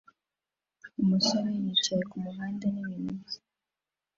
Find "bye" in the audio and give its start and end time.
3.21-3.39